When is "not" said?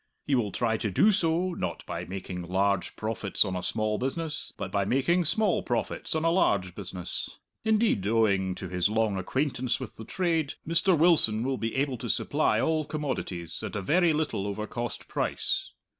1.53-1.85